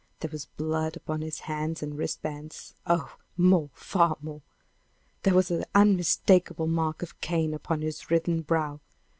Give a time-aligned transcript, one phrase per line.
[0.21, 2.73] There was blood upon his hands and wrist bands!
[2.87, 4.41] Oh, more far more!
[5.21, 8.79] There was the unmistakable mark of Cain upon his writhen brow!